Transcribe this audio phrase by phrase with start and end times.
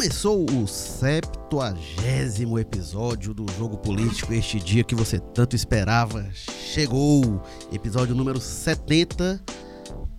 [0.00, 6.26] Começou o 70 episódio do Jogo Político, este dia que você tanto esperava.
[6.32, 7.42] Chegou!
[7.70, 9.38] Episódio número 70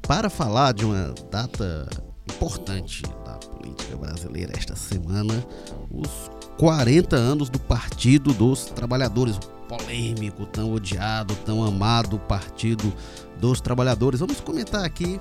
[0.08, 1.90] para falar de uma data
[2.32, 5.44] importante da política brasileira esta semana,
[5.90, 12.94] os 40 anos do Partido dos Trabalhadores, polêmico, tão odiado, tão amado Partido
[13.40, 14.20] dos Trabalhadores.
[14.20, 15.20] Vamos comentar aqui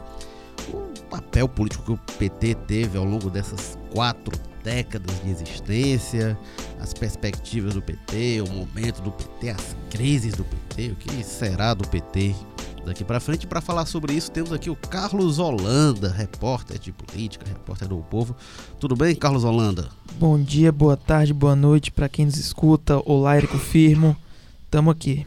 [0.69, 6.38] o papel político que o PT teve ao longo dessas quatro décadas de existência,
[6.80, 11.74] as perspectivas do PT, o momento do PT, as crises do PT, o que será
[11.74, 12.34] do PT
[12.84, 13.46] daqui para frente.
[13.46, 18.34] Para falar sobre isso, temos aqui o Carlos Holanda, repórter de política, repórter do Povo.
[18.78, 19.91] Tudo bem, Carlos Holanda?
[20.18, 23.01] Bom dia, boa tarde, boa noite para quem nos escuta.
[23.04, 24.16] Olá, Érico Firmo.
[24.70, 25.27] Tamo aqui.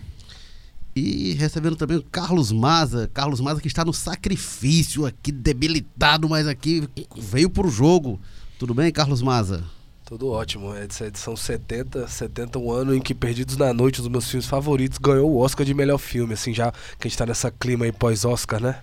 [0.96, 3.10] E recebendo também o Carlos Maza.
[3.14, 8.20] Carlos Maza que está no sacrifício aqui, debilitado, mas aqui veio pro jogo.
[8.64, 9.62] Tudo bem, Carlos Maza?
[10.06, 10.74] Tudo ótimo.
[10.74, 14.48] Essa edição 70, 70, um ano em que Perdidos na Noite, um dos meus filmes
[14.48, 17.84] favoritos, ganhou o Oscar de melhor filme, assim, já que a gente tá nessa clima
[17.84, 18.80] aí pós-Oscar, né?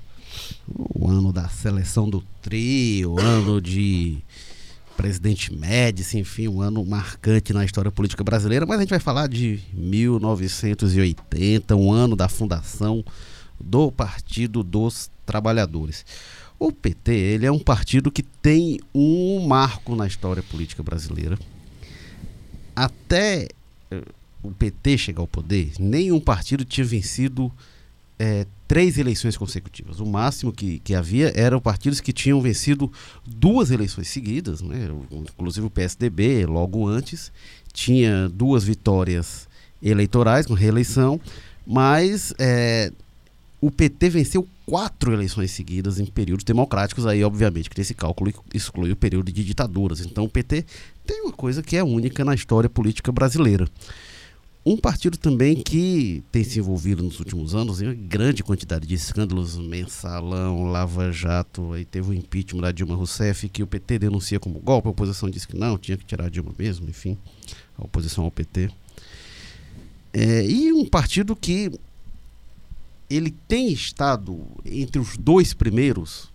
[0.68, 4.18] O ano da seleção do trio, o ano de
[4.98, 9.28] presidente Médici, enfim, um ano marcante na história política brasileira, mas a gente vai falar
[9.28, 13.02] de 1980, um ano da fundação
[13.58, 16.04] do Partido dos Trabalhadores.
[16.60, 21.38] O PT, ele é um partido que tem um marco na história política brasileira.
[22.76, 23.48] Até
[23.90, 24.02] eh,
[24.42, 27.50] o PT chegar ao poder, nenhum partido tinha vencido
[28.18, 30.00] é, três eleições consecutivas.
[30.00, 32.92] O máximo que, que havia eram partidos que tinham vencido
[33.26, 34.90] duas eleições seguidas, né?
[35.10, 37.32] inclusive o PSDB, logo antes,
[37.72, 39.48] tinha duas vitórias
[39.82, 41.18] eleitorais com reeleição,
[41.66, 42.92] mas é,
[43.60, 48.90] o PT venceu quatro eleições seguidas em períodos democráticos, aí obviamente que esse cálculo exclui
[48.90, 50.00] o período de ditaduras.
[50.00, 50.64] Então o PT
[51.04, 53.68] tem uma coisa que é única na história política brasileira.
[54.64, 58.94] Um partido também que tem se envolvido nos últimos anos em uma grande quantidade de
[58.94, 64.60] escândalos, mensalão, lava-jato, aí teve o impeachment da Dilma Rousseff, que o PT denuncia como
[64.60, 67.16] golpe, a oposição disse que não, tinha que tirar a Dilma mesmo, enfim,
[67.76, 68.70] a oposição ao PT.
[70.12, 71.72] É, e um partido que
[73.10, 76.30] ele tem estado entre os dois primeiros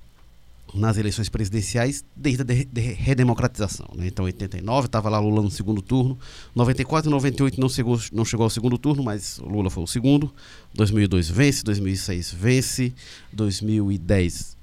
[0.74, 3.88] nas eleições presidenciais desde a de, de redemocratização.
[3.96, 4.08] Né?
[4.08, 6.20] Então, em 89 estava lá Lula no segundo turno,
[6.54, 10.34] 94 e 98 não chegou, não chegou ao segundo turno, mas Lula foi o segundo.
[10.74, 12.94] 2002 vence, 2006 vence,
[13.32, 14.58] 2010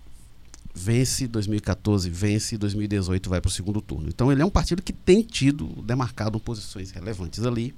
[0.75, 4.09] vence, 2014 vence, 2018 vai para o segundo turno.
[4.09, 7.75] Então, ele é um partido que tem tido demarcado posições relevantes ali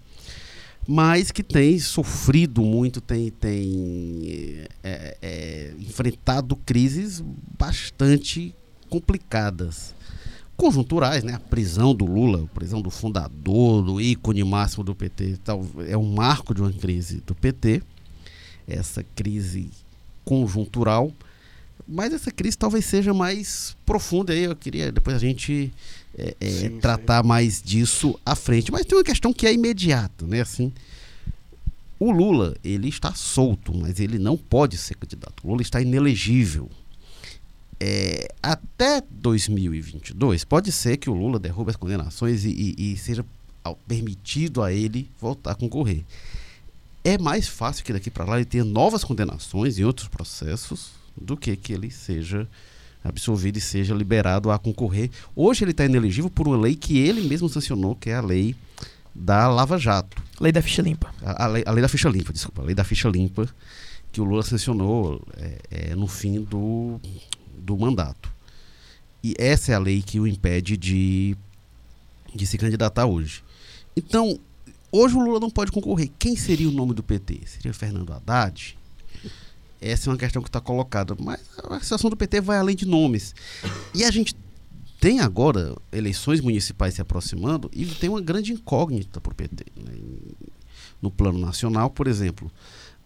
[0.87, 7.23] mas que tem sofrido muito, tem, tem é, é, enfrentado crises
[7.59, 8.55] bastante
[8.89, 9.95] complicadas.
[10.57, 11.35] Conjunturais, né?
[11.35, 15.97] A prisão do Lula, a prisão do fundador, do ícone máximo do PT, tal, é
[15.97, 17.83] um marco de uma crise do PT,
[18.69, 19.71] essa crise
[20.25, 21.11] conjuntural,
[21.87, 24.33] mas essa crise talvez seja mais profunda.
[24.33, 25.73] Aí eu queria depois a gente
[26.17, 27.29] é, é, sim, tratar sim.
[27.29, 28.73] mais disso à frente.
[28.73, 30.41] Mas tem uma questão que é imediata, né?
[30.41, 30.73] Assim,
[31.99, 35.45] o Lula ele está solto, mas ele não pode ser candidato.
[35.45, 36.71] O Lula está inelegível.
[37.81, 43.25] É, até 2022 pode ser que o Lula derrube as condenações e, e, e seja
[43.87, 46.05] permitido a ele voltar a concorrer.
[47.03, 51.37] É mais fácil que daqui para lá ele tenha novas condenações em outros processos do
[51.37, 52.49] que que ele seja
[53.03, 55.11] absolvido e seja liberado a concorrer.
[55.37, 58.57] Hoje ele está inelegível por uma lei que ele mesmo sancionou, que é a lei
[59.15, 60.23] da Lava Jato.
[60.41, 61.15] Lei da ficha limpa.
[61.23, 62.63] A, a, lei, a lei, da ficha limpa, desculpa.
[62.63, 63.49] A lei da ficha limpa
[64.11, 66.99] que o Lula sancionou é, é, no fim do,
[67.59, 68.33] do mandato.
[69.23, 71.37] E essa é a lei que o impede de,
[72.35, 73.43] de se candidatar hoje.
[73.97, 74.39] Então,
[74.91, 76.11] hoje o Lula não pode concorrer.
[76.19, 77.41] Quem seria o nome do PT?
[77.47, 78.77] Seria Fernando Haddad?
[79.85, 81.15] Essa é uma questão que está colocada.
[81.19, 83.35] Mas a situação do PT vai além de nomes.
[83.95, 84.35] E a gente
[84.99, 89.67] tem agora eleições municipais se aproximando e tem uma grande incógnita para o PT.
[89.77, 89.93] Né?
[91.03, 92.51] No plano nacional, por exemplo,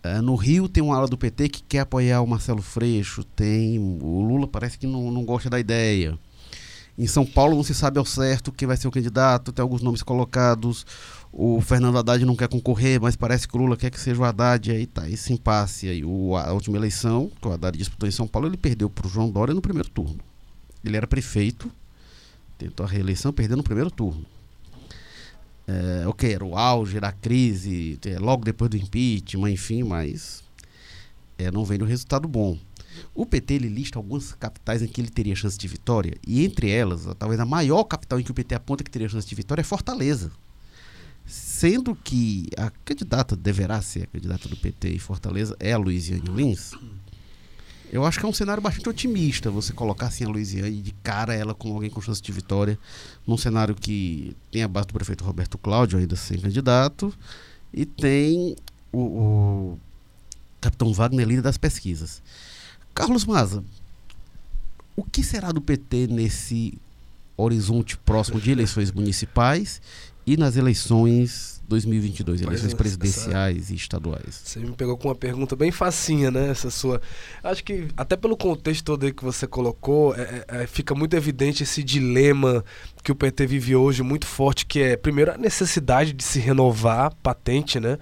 [0.05, 3.81] uh, no Rio tem uma ala do PT que quer apoiar o Marcelo Freixo, tem
[3.81, 6.17] o Lula parece que não, não gosta da ideia.
[6.97, 9.83] Em São Paulo não se sabe ao certo quem vai ser o candidato, tem alguns
[9.83, 10.87] nomes colocados.
[11.33, 14.25] O Fernando Haddad não quer concorrer, mas parece que o Lula quer que seja o
[14.25, 15.89] Haddad, aí tá esse impasse.
[15.89, 19.07] Aí, o, a última eleição, que o Haddad disputou em São Paulo, ele perdeu para
[19.07, 20.19] o João Dória no primeiro turno.
[20.85, 21.71] Ele era prefeito,
[22.57, 24.25] tentou a reeleição, perdeu no primeiro turno.
[25.67, 30.43] É, ok, era o auge, era a crise, é, logo depois do impeachment, enfim, mas
[31.37, 32.59] é, não veio um resultado bom.
[33.15, 36.71] O PT ele lista algumas capitais em que ele teria chance de vitória, e entre
[36.71, 39.61] elas, talvez a maior capital em que o PT aponta que teria chance de vitória
[39.61, 40.33] é Fortaleza.
[41.59, 46.23] Sendo que a candidata deverá ser a candidata do PT em Fortaleza é a Luiziane
[46.29, 46.71] Lins.
[47.93, 51.35] Eu acho que é um cenário bastante otimista você colocar assim a Luiziane de cara
[51.35, 52.79] ela com alguém com chance de vitória,
[53.27, 57.13] num cenário que tem a base do prefeito Roberto Cláudio ainda sem candidato
[57.75, 58.55] e tem
[58.93, 59.79] o, o
[60.61, 62.23] capitão Wagner líder das pesquisas.
[62.95, 63.65] Carlos Maza,
[64.95, 66.79] o que será do PT nesse
[67.37, 69.81] horizonte próximo de eleições municipais
[70.29, 74.43] e nas eleições 2022, eleições presidenciais essa, e estaduais?
[74.45, 76.51] Você me pegou com uma pergunta bem facinha, né?
[76.51, 77.01] Essa sua.
[77.43, 81.15] Acho que até pelo contexto todo aí que você colocou, é, é, é fica muito
[81.15, 82.63] evidente esse dilema
[83.09, 87.15] que o PT vive hoje muito forte, que é, primeiro, a necessidade de se renovar,
[87.23, 87.97] patente, né?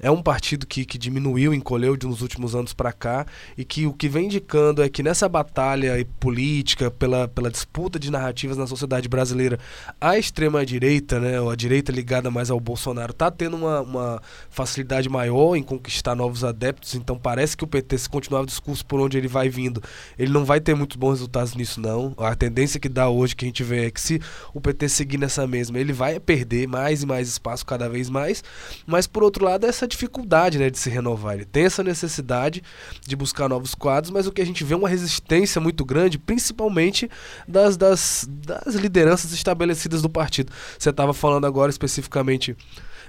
[0.00, 3.24] É um partido que, que diminuiu, encolheu de uns últimos anos para cá,
[3.56, 8.10] e que o que vem indicando é que nessa batalha política, pela, pela disputa de
[8.10, 9.60] narrativas na sociedade brasileira,
[10.00, 15.08] a extrema-direita, né, ou a direita ligada mais ao Bolsonaro, tá tendo uma, uma facilidade
[15.08, 18.98] maior em conquistar novos adeptos, então parece que o PT, se continuar o discurso por
[18.98, 19.80] onde ele vai vindo,
[20.18, 22.12] ele não vai ter muitos bons resultados nisso, não.
[22.18, 24.20] A tendência que dá hoje, que a gente vê, é que se
[24.54, 28.42] o PT seguir nessa mesma, ele vai perder mais e mais espaço cada vez mais.
[28.86, 31.34] Mas por outro lado, essa dificuldade né, de se renovar.
[31.34, 32.62] Ele tem essa necessidade
[33.06, 36.18] de buscar novos quadros, mas o que a gente vê é uma resistência muito grande,
[36.18, 37.10] principalmente
[37.46, 40.52] das, das, das lideranças estabelecidas do partido.
[40.78, 42.56] Você estava falando agora especificamente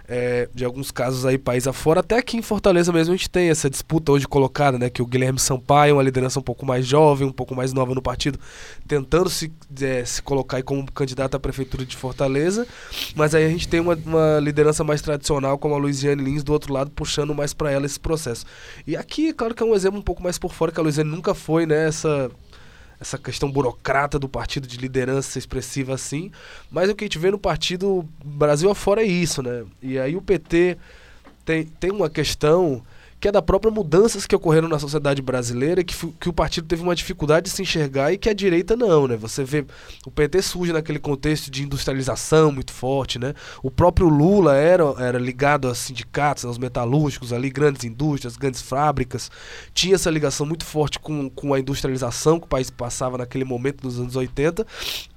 [0.09, 1.99] é, de alguns casos aí país afora.
[1.99, 4.89] Até aqui em Fortaleza mesmo a gente tem essa disputa hoje colocada, né?
[4.89, 8.01] Que o Guilherme Sampaio, uma liderança um pouco mais jovem, um pouco mais nova no
[8.01, 8.39] partido,
[8.87, 12.67] tentando se, é, se colocar aí como candidato à prefeitura de Fortaleza.
[13.15, 16.53] Mas aí a gente tem uma, uma liderança mais tradicional, como a Luiziane Lins, do
[16.53, 18.45] outro lado, puxando mais para ela esse processo.
[18.87, 21.09] E aqui, claro que é um exemplo um pouco mais por fora, que a Luiziane
[21.09, 21.87] nunca foi, né?
[21.87, 22.31] Essa
[22.99, 26.31] essa questão burocrata do partido de liderança expressiva assim,
[26.69, 29.65] mas o que a gente vê no partido Brasil afora é isso, né?
[29.81, 30.77] E aí o PT
[31.45, 32.83] tem, tem uma questão
[33.19, 36.81] que é da própria mudanças que ocorreram na sociedade brasileira, que, que o partido teve
[36.81, 39.17] uma dificuldade de se enxergar e que a direita não, né?
[39.17, 39.65] Você vê,
[40.05, 43.33] o PT surge naquele contexto de industrialização muito forte, né?
[43.61, 49.29] O próprio Lula era, era ligado a sindicatos, aos metalúrgicos ali, grandes indústrias, grandes fábricas,
[49.73, 53.81] tinha essa ligação muito forte com, com a industrialização que o país passava naquele momento
[53.81, 54.65] dos anos 80,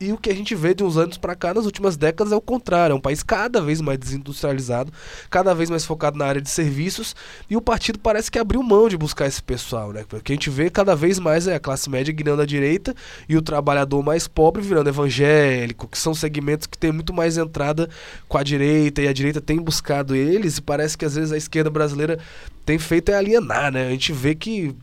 [0.00, 2.36] e o que a gente vê de uns anos para cá, nas últimas décadas, é
[2.36, 4.92] o contrário, é um país cada vez mais desindustrializado,
[5.30, 7.14] cada vez mais focado na área de serviços,
[7.48, 10.04] e o partido partido parece que abriu mão de buscar esse pessoal, né?
[10.08, 12.94] Porque a gente vê cada vez mais é a classe média guiando a direita
[13.28, 17.88] e o trabalhador mais pobre virando evangélico, que são segmentos que têm muito mais entrada
[18.28, 21.36] com a direita e a direita tem buscado eles e parece que às vezes a
[21.36, 22.18] esquerda brasileira
[22.64, 23.86] tem feito é alienar, né?
[23.88, 24.74] A gente vê que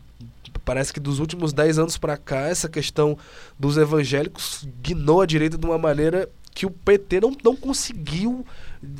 [0.64, 3.16] parece que dos últimos 10 anos para cá essa questão
[3.58, 8.44] dos evangélicos guinou a direita de uma maneira que o PT não, não conseguiu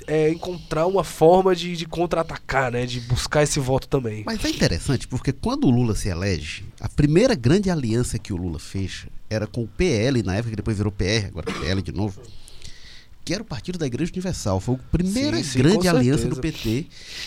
[0.06, 2.86] é, encontrar uma forma de, de contra-atacar, né?
[2.86, 4.22] De buscar esse voto também.
[4.26, 8.36] Mas é interessante porque quando o Lula se elege, a primeira grande aliança que o
[8.36, 11.92] Lula fez era com o PL, na época que depois virou PR, agora PL de
[11.92, 12.20] novo
[13.24, 14.60] que era o Partido da Igreja Universal.
[14.60, 16.86] Foi a primeira sim, sim, grande aliança do PT.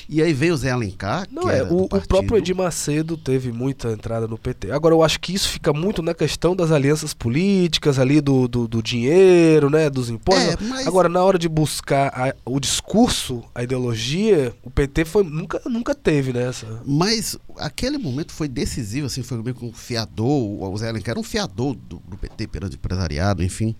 [0.10, 1.28] E aí veio o Zé Alencar.
[1.31, 4.72] Não, é, o, o, próprio Edir Macedo teve muita entrada no PT.
[4.72, 8.68] Agora, eu acho que isso fica muito na questão das alianças políticas ali, do, do,
[8.68, 9.90] do dinheiro, né?
[9.90, 10.54] Dos impostos.
[10.54, 10.88] É, mas...
[10.88, 15.94] Agora, na hora de buscar a, o discurso, a ideologia, o PT foi, nunca, nunca
[15.95, 16.66] teve nessa.
[16.66, 20.64] Né, mas aquele momento foi decisivo, assim, foi meio que um fiador.
[20.64, 23.76] O Zé Alencar era um fiador do, do PT perante o empresariado, enfim.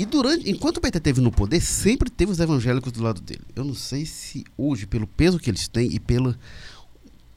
[0.00, 3.42] E durante, enquanto o PT teve no poder, sempre teve os evangélicos do lado dele.
[3.54, 6.38] Eu não sei se hoje, pelo peso que eles têm e pela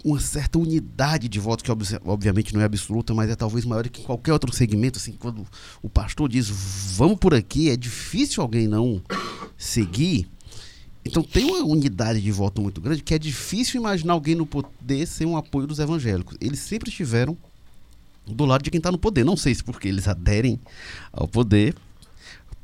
[0.01, 1.69] uma certa unidade de voto, que
[2.05, 5.45] obviamente não é absoluta, mas é talvez maior que qualquer outro segmento, assim, quando
[5.81, 6.49] o pastor diz,
[6.95, 9.03] vamos por aqui, é difícil alguém não
[9.57, 10.29] seguir.
[11.03, 15.05] Então tem uma unidade de voto muito grande que é difícil imaginar alguém no poder
[15.05, 16.37] sem um apoio dos evangélicos.
[16.39, 17.37] Eles sempre estiveram
[18.25, 19.25] do lado de quem está no poder.
[19.25, 20.57] Não sei se porque eles aderem
[21.11, 21.75] ao poder,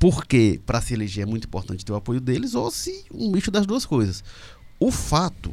[0.00, 3.50] porque para se eleger é muito importante ter o apoio deles, ou se um misto
[3.50, 4.24] das duas coisas.
[4.80, 5.52] O fato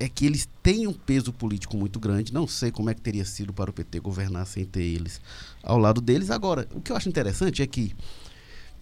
[0.00, 2.34] é que eles têm um peso político muito grande.
[2.34, 5.20] Não sei como é que teria sido para o PT governar sem ter eles
[5.62, 6.28] ao lado deles.
[6.28, 7.94] Agora, o que eu acho interessante é que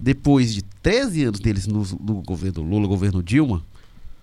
[0.01, 3.63] depois de 13 anos deles no, no governo Lula, governo Dilma,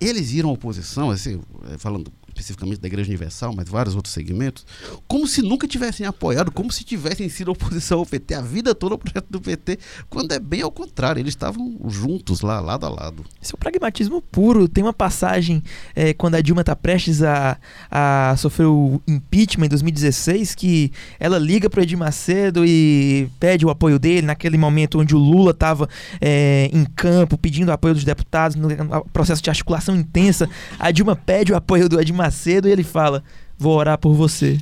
[0.01, 1.39] eles viram a oposição, assim,
[1.71, 4.65] é, falando especificamente da Igreja Universal, mas vários outros segmentos,
[5.07, 8.95] como se nunca tivessem apoiado, como se tivessem sido oposição ao PT a vida toda
[8.95, 12.89] ao projeto do PT, quando é bem ao contrário, eles estavam juntos lá, lado a
[12.89, 13.25] lado.
[13.41, 14.67] Isso é um pragmatismo puro.
[14.67, 15.63] Tem uma passagem
[15.95, 17.57] é, quando a Dilma está prestes a,
[17.89, 23.65] a sofrer o impeachment em 2016 que ela liga para o Edir Macedo e pede
[23.65, 25.87] o apoio dele naquele momento onde o Lula estava
[26.21, 28.69] é, em campo pedindo apoio dos deputados no
[29.11, 30.49] processo de articulação intensa.
[30.77, 33.23] A Dilma pede o apoio do Edir Macedo e ele fala:
[33.57, 34.57] Vou orar por você.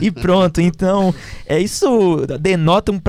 [0.00, 1.14] E pronto, então
[1.46, 3.00] é isso denota um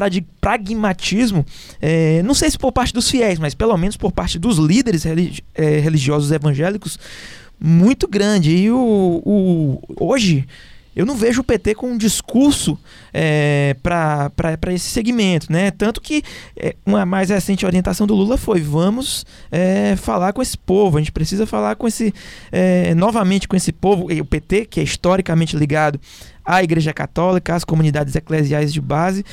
[0.42, 1.46] pragmatismo,
[1.80, 5.04] é, não sei se por parte dos fiéis, mas pelo menos por parte dos líderes
[5.04, 6.98] religi é, religiosos evangélicos,
[7.60, 8.52] muito grande.
[8.52, 10.46] E o, o, hoje
[10.96, 12.78] eu não vejo o PT com um discurso
[13.14, 15.72] é, para esse segmento, né?
[15.72, 16.24] Tanto que
[16.56, 21.02] é, uma mais recente orientação do Lula foi: vamos é, falar com esse povo, a
[21.02, 22.14] gente precisa falar com esse
[22.52, 24.12] é, novamente com esse povo.
[24.12, 26.00] E o PT, que é historicamente ligado
[26.46, 29.24] à Igreja Católica, às comunidades eclesiais de base,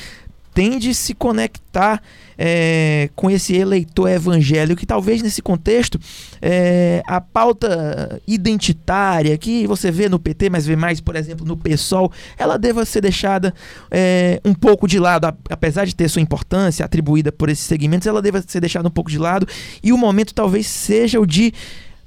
[0.53, 2.01] tende a se conectar
[2.37, 5.99] é, com esse eleitor evangélico, que talvez nesse contexto
[6.41, 11.55] é, a pauta identitária que você vê no PT, mas vê mais, por exemplo, no
[11.55, 13.53] PSOL, ela deva ser deixada
[13.89, 18.21] é, um pouco de lado, apesar de ter sua importância atribuída por esses segmentos, ela
[18.21, 19.47] deva ser deixada um pouco de lado,
[19.83, 21.53] e o momento talvez seja o de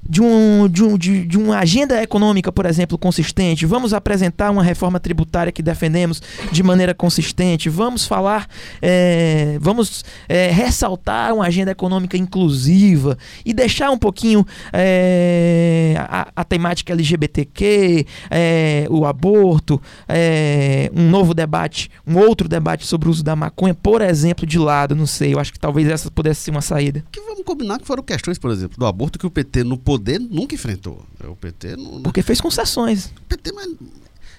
[0.07, 3.65] de, um, de, um, de, de, uma agenda econômica, por exemplo, consistente.
[3.65, 6.21] Vamos apresentar uma reforma tributária que defendemos
[6.51, 7.69] de maneira consistente.
[7.69, 8.47] Vamos falar,
[8.81, 16.43] é, vamos é, ressaltar uma agenda econômica inclusiva e deixar um pouquinho é, a, a,
[16.43, 23.23] temática LGBTQ, é, o aborto, é, um novo debate, um outro debate sobre o uso
[23.23, 24.95] da maconha, por exemplo, de lado.
[24.95, 27.03] Não sei, eu acho que talvez essa pudesse ser uma saída.
[27.11, 29.94] Que vamos combinar que foram questões, por exemplo, do aborto que o PT no poder
[30.19, 31.05] nunca enfrentou.
[31.23, 33.05] O PT não, Porque fez concessões.
[33.05, 33.75] O PT, mas.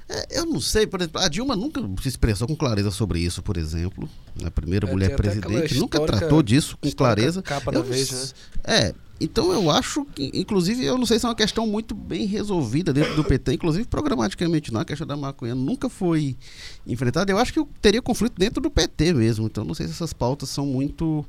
[0.08, 3.42] É, eu não sei, por exemplo, a Dilma nunca se expressou com clareza sobre isso,
[3.42, 4.08] por exemplo.
[4.44, 7.42] A primeira é, mulher presidente nunca tratou disso com clareza.
[7.42, 8.28] Capa da vez, né?
[8.64, 12.26] É, então eu acho que, inclusive, eu não sei se é uma questão muito bem
[12.26, 16.36] resolvida dentro do PT, inclusive programaticamente não, a questão da maconha nunca foi
[16.86, 17.32] enfrentada.
[17.32, 20.50] Eu acho que teria conflito dentro do PT mesmo, então não sei se essas pautas
[20.50, 21.24] são muito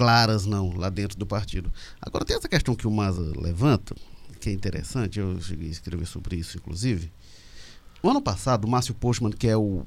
[0.00, 1.70] claras, não, lá dentro do partido.
[2.00, 3.94] Agora, tem essa questão que o Maza levanta,
[4.40, 7.12] que é interessante, eu cheguei a escrever sobre isso, inclusive.
[8.02, 9.84] Ano passado, o Márcio Postman, que é o,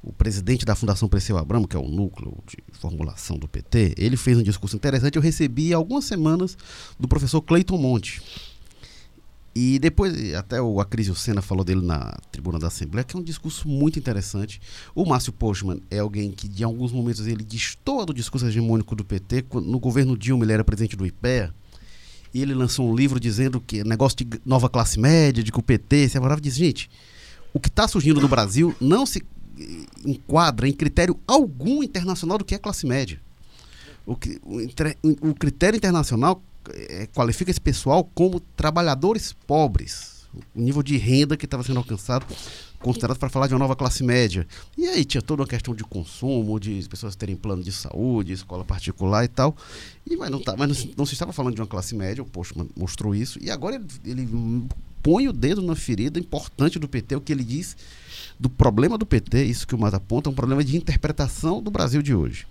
[0.00, 4.16] o presidente da Fundação Perseu Abramo, que é o núcleo de formulação do PT, ele
[4.16, 5.16] fez um discurso interessante.
[5.16, 6.56] Eu recebi algumas semanas
[6.96, 8.22] do professor Cleiton Monte,
[9.58, 13.22] e depois, até o Acrisio Senna falou dele na tribuna da Assembleia, que é um
[13.22, 14.60] discurso muito interessante.
[14.94, 19.02] O Márcio Postman é alguém que, de alguns momentos, ele destoa do discurso hegemônico do
[19.02, 19.46] PT.
[19.54, 21.54] No governo Dilma, ele era presidente do IPEA.
[22.34, 25.62] E ele lançou um livro dizendo que negócio de nova classe média, de que o
[25.62, 26.38] PT se avarava.
[26.38, 26.90] Diz, gente,
[27.54, 29.24] o que está surgindo no Brasil não se
[30.04, 33.18] enquadra em critério algum internacional do que é classe média.
[34.04, 36.42] O, o, o critério internacional
[36.74, 40.16] é, qualifica esse pessoal como trabalhadores pobres.
[40.54, 42.26] O nível de renda que estava sendo alcançado,
[42.78, 44.46] considerado para falar de uma nova classe média.
[44.76, 48.64] E aí tinha toda uma questão de consumo, de pessoas terem plano de saúde, escola
[48.64, 49.56] particular e tal.
[50.06, 52.26] E, mas não, tá, mas não, não se estava falando de uma classe média, o
[52.26, 53.38] posto mostrou isso.
[53.42, 54.68] E agora ele, ele
[55.02, 57.76] põe o dedo na ferida importante do PT, o que ele diz
[58.38, 61.70] do problema do PT, isso que o Mata aponta, é um problema de interpretação do
[61.70, 62.46] Brasil de hoje.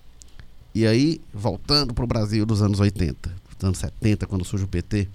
[0.74, 4.68] E aí, voltando para o Brasil dos anos 80, dos anos 70, quando surge o
[4.68, 5.08] PT,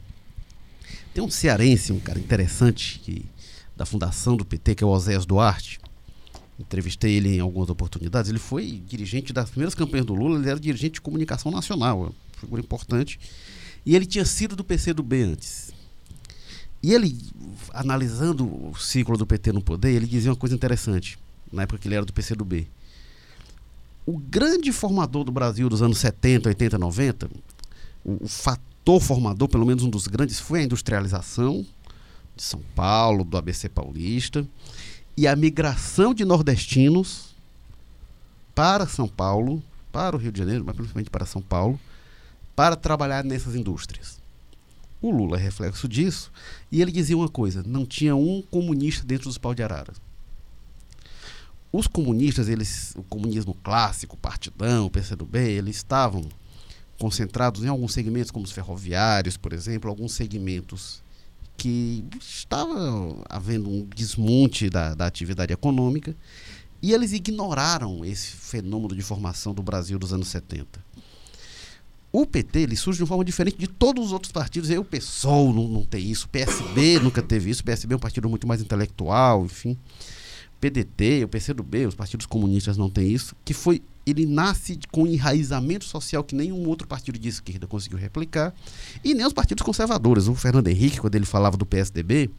[1.15, 3.25] tem um cearense, um cara interessante, que,
[3.77, 5.81] da fundação do PT, que é o Oséias Duarte.
[6.59, 8.31] Entrevistei ele em algumas oportunidades.
[8.31, 12.13] Ele foi dirigente das primeiras campanhas do Lula, ele era dirigente de comunicação nacional, uma
[12.39, 13.19] figura importante.
[13.85, 15.71] E ele tinha sido do PCdoB antes.
[16.83, 17.19] E ele,
[17.73, 21.19] analisando o ciclo do PT no poder, ele dizia uma coisa interessante,
[21.53, 22.67] na época que ele era do PCdoB
[24.11, 27.31] o grande formador do Brasil dos anos 70, 80, 90,
[28.05, 31.67] o, fator formador, pelo menos um dos grandes, foi a industrialização
[32.37, 34.47] de São Paulo, do ABC paulista,
[35.17, 37.35] e a migração de nordestinos
[38.55, 41.79] para São Paulo, para o Rio de Janeiro, mas principalmente para São Paulo,
[42.57, 44.19] para trabalhar nessas indústrias.
[45.03, 46.31] O Lula é reflexo disso,
[46.71, 49.93] e ele dizia uma coisa: não tinha um comunista dentro dos pau de arara
[51.73, 56.25] os comunistas, eles, o comunismo clássico, partidão, PCdoB, eles estavam
[57.01, 61.03] concentrados em alguns segmentos, como os ferroviários, por exemplo, alguns segmentos
[61.57, 62.75] que estava
[63.29, 66.15] havendo um desmonte da, da atividade econômica
[66.83, 70.79] e eles ignoraram esse fenômeno de formação do Brasil dos anos 70.
[72.13, 74.69] O PT ele surge de uma forma diferente de todos os outros partidos.
[74.69, 77.63] E o PSOL não, não tem isso, o PSB nunca teve isso.
[77.63, 79.77] O PSB é um partido muito mais intelectual, enfim.
[80.61, 83.35] PDT, o PCdoB, os partidos comunistas não têm isso.
[83.45, 83.81] Que foi
[84.11, 88.55] ele nasce com enraizamento social que nenhum outro partido de esquerda conseguiu replicar,
[89.05, 90.27] e nem os partidos conservadores.
[90.27, 92.31] O Fernando Henrique, quando ele falava do PSDB,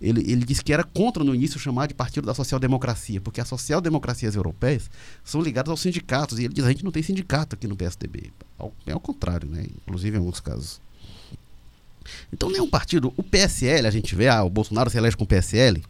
[0.00, 3.48] ele, ele disse que era contra no início chamar de partido da social-democracia, porque as
[3.48, 4.90] social-democracias europeias
[5.24, 8.30] são ligadas aos sindicatos, e ele diz a gente não tem sindicato aqui no PSDB.
[8.86, 9.66] É ao contrário, né?
[9.86, 10.80] inclusive em alguns casos.
[12.32, 15.26] Então nenhum partido, o PSL, a gente vê, ah, o Bolsonaro se elege com o
[15.26, 15.82] PSL,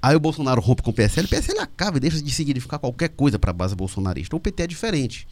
[0.00, 3.08] Aí o Bolsonaro rompe com o PSL, o PSL acaba e deixa de significar qualquer
[3.08, 4.36] coisa para a base bolsonarista.
[4.36, 5.26] O PT é diferente.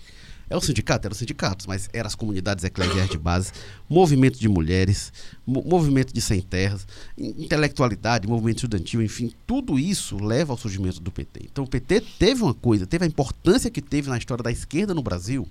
[0.49, 3.51] É o sindicato, eram os sindicatos, mas eram as comunidades eclesiais de base,
[3.89, 5.11] movimento de mulheres,
[5.47, 11.49] movimento de sem terras, intelectualidade, movimento estudantil, enfim, tudo isso leva ao surgimento do PT.
[11.51, 14.93] Então o PT teve uma coisa, teve a importância que teve na história da esquerda
[14.93, 15.49] no Brasil,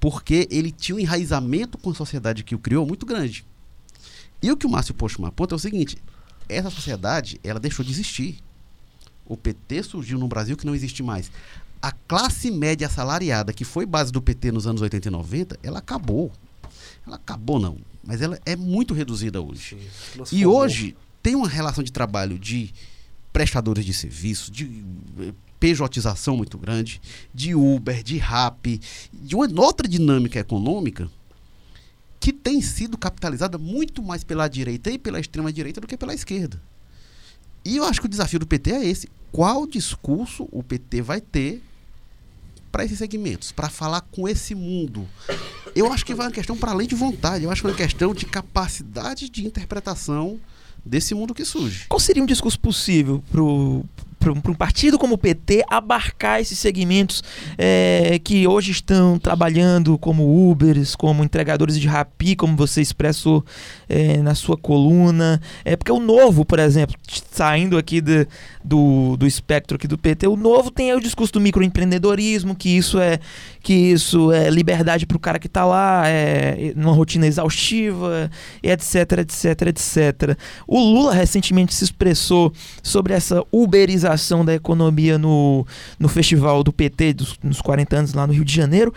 [0.00, 3.44] porque ele tinha um enraizamento com a sociedade que o criou muito grande.
[4.42, 5.96] E o que o Márcio Posto aponta é o seguinte:
[6.48, 8.38] essa sociedade ela deixou de existir.
[9.26, 11.30] O PT surgiu no Brasil que não existe mais.
[11.80, 15.78] A classe média assalariada, que foi base do PT nos anos 80 e 90, ela
[15.78, 16.32] acabou.
[17.06, 17.76] Ela acabou, não.
[18.02, 19.76] Mas ela é muito reduzida hoje.
[20.32, 22.72] e hoje tem uma relação de trabalho de
[23.32, 24.82] prestadores de serviço, de
[25.20, 27.00] eh, pejotização muito grande,
[27.34, 28.80] de Uber, de Rap,
[29.12, 31.10] de uma outra dinâmica econômica
[32.20, 36.14] que tem sido capitalizada muito mais pela direita e pela extrema direita do que pela
[36.14, 36.60] esquerda.
[37.64, 39.08] E eu acho que o desafio do PT é esse.
[39.30, 41.62] Qual discurso o PT vai ter
[42.72, 45.06] para esses segmentos, para falar com esse mundo?
[45.74, 47.76] Eu acho que vai uma questão para além de vontade, eu acho que é uma
[47.76, 50.40] questão de capacidade de interpretação
[50.84, 51.86] desse mundo que surge.
[51.88, 53.22] Qual seria um discurso possível
[54.18, 57.22] para um partido como o PT abarcar esses segmentos
[57.56, 63.44] é, que hoje estão trabalhando como Ubers, como entregadores de Rappi, como você expressou
[63.88, 65.40] é, na sua coluna.
[65.64, 66.96] É porque o novo, por exemplo,
[67.30, 68.26] saindo aqui de,
[68.64, 72.98] do, do espectro aqui do PT, o novo tem o discurso do microempreendedorismo, que isso
[72.98, 73.20] é
[73.60, 78.30] que isso é liberdade para o cara que está lá, é numa rotina exaustiva,
[78.62, 80.38] etc, etc, etc.
[80.66, 84.07] O Lula recentemente se expressou sobre essa uberização
[84.44, 85.66] da economia no,
[85.98, 88.92] no festival do PT dos, nos 40 anos lá no Rio de Janeiro.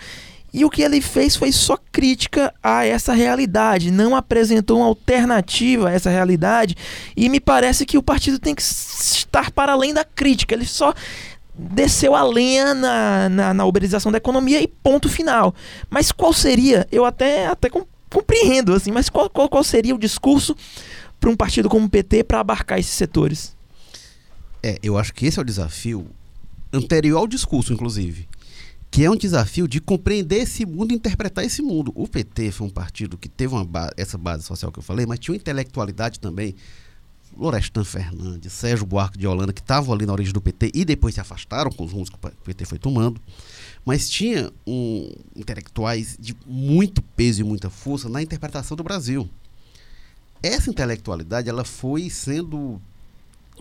[0.53, 5.87] E o que ele fez foi só crítica a essa realidade, não apresentou uma alternativa
[5.87, 6.75] a essa realidade.
[7.15, 10.53] E me parece que o partido tem que estar para além da crítica.
[10.53, 10.93] Ele só
[11.57, 15.55] desceu a lenha na, na, na uberização da economia e ponto final.
[15.89, 16.85] Mas qual seria?
[16.91, 17.69] Eu até, até
[18.09, 20.55] compreendo, assim, mas qual, qual, qual seria o discurso
[21.17, 23.55] para um partido como o PT para abarcar esses setores?
[24.63, 26.07] É, eu acho que esse é o desafio
[26.71, 28.27] anterior ao discurso, inclusive.
[28.89, 31.91] Que é um desafio de compreender esse mundo e interpretar esse mundo.
[31.95, 35.19] O PT foi um partido que teve uma essa base social que eu falei, mas
[35.19, 36.55] tinha uma intelectualidade também.
[37.33, 41.15] Florestan Fernandes, Sérgio Buarque de Holanda, que estavam ali na origem do PT e depois
[41.15, 43.21] se afastaram com os rumos que o PT foi tomando.
[43.85, 49.29] Mas tinha um, intelectuais de muito peso e muita força na interpretação do Brasil.
[50.43, 52.81] Essa intelectualidade ela foi sendo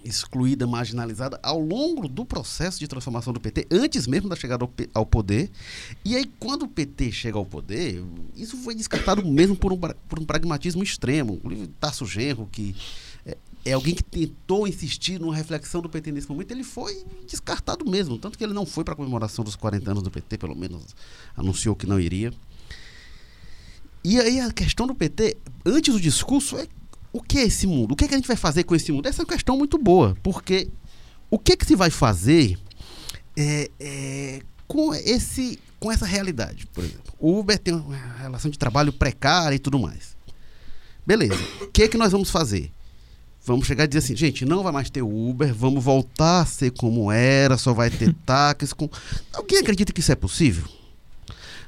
[0.04, 4.72] excluída, marginalizada ao longo do processo de transformação do PT, antes mesmo da chegada ao,
[4.94, 5.50] ao, poder.
[6.04, 8.02] E aí, quando o PT chega ao poder,
[8.34, 11.40] isso foi descartado mesmo por um, por um pragmatismo extremo.
[11.44, 12.74] O Tasso Genro, que
[13.24, 17.88] é, é, alguém que tentou insistir numa reflexão do PT nesse momento, ele foi descartado
[17.88, 18.18] mesmo.
[18.18, 20.94] Tanto que ele não foi para a comemoração dos 40 anos do PT, pelo menos
[21.36, 22.32] anunciou que não iria.
[24.02, 26.66] E aí a questão do PT, antes do discurso, é
[27.12, 27.92] o que é esse mundo?
[27.92, 29.06] O que, é que a gente vai fazer com esse mundo?
[29.08, 30.68] Essa é uma questão muito boa, porque
[31.30, 32.58] o que, é que se vai fazer
[33.36, 36.66] é, é, com, esse, com essa realidade?
[36.66, 40.16] Por exemplo, o Uber tem uma relação de trabalho precária e tudo mais.
[41.06, 41.38] Beleza.
[41.60, 42.70] O que é que nós vamos fazer?
[43.44, 46.70] Vamos chegar e dizer assim, gente, não vai mais ter Uber, vamos voltar a ser
[46.72, 48.72] como era, só vai ter táxis.
[48.72, 48.88] Com...
[49.32, 50.64] Alguém acredita que isso é possível?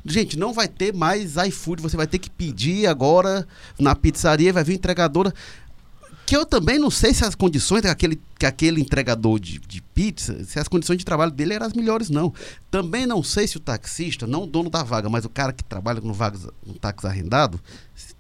[0.05, 3.47] Gente, não vai ter mais iFood, você vai ter que pedir agora
[3.79, 5.33] na pizzaria, vai vir entregadora.
[6.27, 10.45] Que eu também não sei se as condições daquele que aquele entregador de, de pizza,
[10.45, 12.33] se as condições de trabalho dele eram as melhores, não.
[12.71, 15.63] Também não sei se o taxista, não o dono da vaga, mas o cara que
[15.63, 17.61] trabalha no, vaga, no táxi arrendado,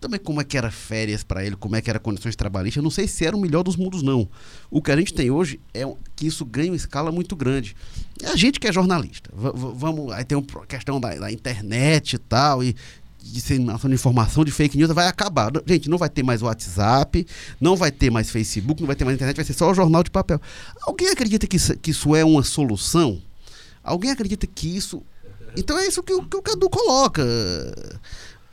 [0.02, 2.82] também como é que era férias para ele, como é que era condições trabalhistas, eu
[2.82, 4.28] não sei se era o melhor dos mundos, não.
[4.70, 5.84] O que a gente tem hoje é
[6.14, 7.74] que isso ganha uma escala muito grande.
[8.20, 12.18] E a gente que é jornalista, vamos, aí tem uma questão da, da internet e
[12.18, 12.74] tal, e
[13.22, 15.52] disseminação de informação de fake news vai acabar.
[15.66, 17.24] Gente, não vai ter mais WhatsApp,
[17.60, 20.02] não vai ter mais Facebook, não vai ter mais internet, vai ser só o jornal
[20.02, 20.40] de papel.
[20.82, 23.22] Alguém acredita que isso, que isso é uma solução?
[23.82, 25.02] Alguém acredita que isso
[25.56, 27.22] Então é isso que, que o Cadu coloca.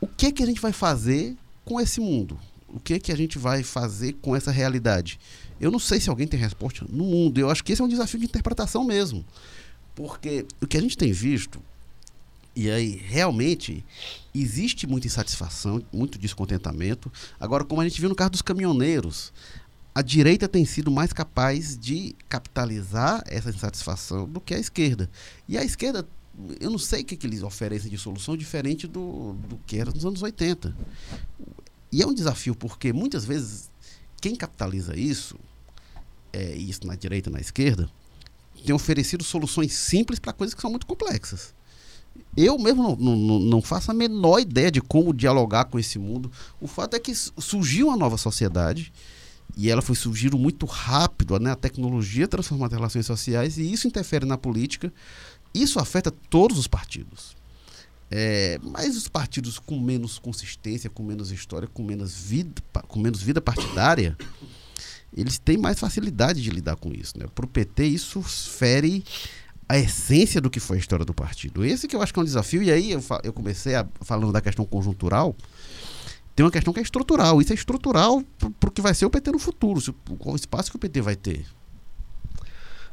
[0.00, 1.36] O que que a gente vai fazer
[1.70, 2.36] com esse mundo?
[2.66, 5.20] O que que a gente vai fazer com essa realidade?
[5.60, 7.38] Eu não sei se alguém tem resposta no mundo.
[7.38, 9.24] Eu acho que esse é um desafio de interpretação mesmo.
[9.94, 11.62] Porque o que a gente tem visto,
[12.56, 13.84] e aí realmente
[14.34, 17.12] existe muita insatisfação, muito descontentamento.
[17.38, 19.32] Agora, como a gente viu no caso dos caminhoneiros,
[19.94, 25.08] a direita tem sido mais capaz de capitalizar essa insatisfação do que a esquerda.
[25.48, 26.04] E a esquerda,
[26.58, 29.92] eu não sei o que, que eles oferecem de solução diferente do, do que era
[29.92, 30.74] nos anos 80.
[31.92, 33.70] E é um desafio, porque muitas vezes
[34.20, 35.36] quem capitaliza isso,
[36.32, 37.88] é, isso na direita na esquerda,
[38.64, 41.54] tem oferecido soluções simples para coisas que são muito complexas.
[42.36, 46.30] Eu mesmo não, não- não, faço a menor ideia de como dialogar com esse mundo.
[46.60, 48.92] O fato é que surgiu uma nova sociedade
[49.56, 51.52] e ela foi surgindo muito rápido, né?
[51.52, 54.92] A tecnologia transforma as relações sociais e isso interfere na política.
[55.54, 57.34] Isso afeta todos os partidos.
[58.10, 63.22] É, mas os partidos com menos consistência, com menos história, com menos vida, com menos
[63.22, 64.16] vida partidária,
[65.16, 67.16] eles têm mais facilidade de lidar com isso.
[67.18, 67.26] Né?
[67.34, 69.04] Para o PT, isso fere
[69.68, 71.64] a essência do que foi a história do partido.
[71.64, 74.32] Esse que eu acho que é um desafio, e aí eu, eu comecei a- falando
[74.32, 75.36] da questão conjuntural,
[76.34, 77.40] tem uma questão que é estrutural.
[77.40, 78.22] Isso é estrutural
[78.58, 80.80] para o que vai ser o PT no futuro, se qual o espaço que o
[80.80, 81.46] PT vai ter.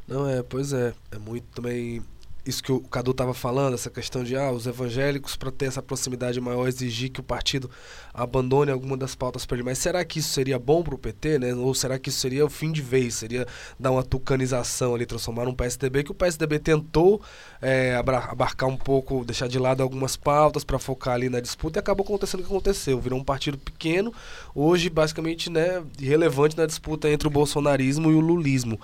[0.06, 0.94] Não, é, pois é.
[1.10, 2.02] É muito também
[2.48, 5.82] isso que o Cadu estava falando, essa questão de ah, os evangélicos, para ter essa
[5.82, 7.70] proximidade maior, exigir que o partido
[8.14, 9.64] abandone alguma das pautas para ele.
[9.64, 11.54] Mas será que isso seria bom para o PT, né?
[11.54, 13.16] Ou será que isso seria o fim de vez?
[13.16, 13.46] Seria
[13.78, 17.20] dar uma tucanização ali, transformar um PSDB que o PSDB tentou
[17.60, 21.80] é, abarcar um pouco, deixar de lado algumas pautas para focar ali na disputa e
[21.80, 22.98] acabou acontecendo o que aconteceu.
[22.98, 24.12] Virou um partido pequeno,
[24.54, 28.80] hoje basicamente né, irrelevante na disputa entre o bolsonarismo e o lulismo.